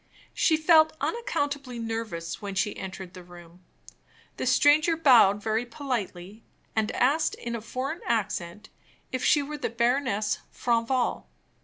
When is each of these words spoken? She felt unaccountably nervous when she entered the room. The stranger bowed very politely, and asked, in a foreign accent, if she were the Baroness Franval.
She 0.33 0.57
felt 0.57 0.93
unaccountably 0.99 1.77
nervous 1.77 2.41
when 2.41 2.55
she 2.55 2.75
entered 2.75 3.13
the 3.13 3.21
room. 3.21 3.63
The 4.37 4.47
stranger 4.47 4.97
bowed 4.97 5.43
very 5.43 5.63
politely, 5.63 6.43
and 6.75 6.91
asked, 6.93 7.35
in 7.35 7.55
a 7.55 7.61
foreign 7.61 8.01
accent, 8.07 8.69
if 9.11 9.23
she 9.23 9.43
were 9.43 9.59
the 9.59 9.69
Baroness 9.69 10.39
Franval. 10.51 11.27